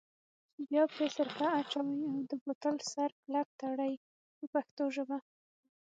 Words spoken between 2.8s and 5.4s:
سر کلک تړئ په پښتو ژبه.